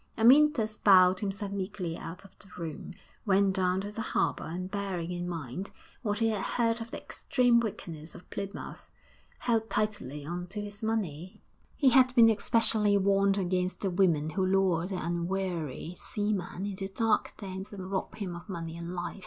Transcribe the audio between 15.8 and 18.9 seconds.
seaman into dark dens and rob him of money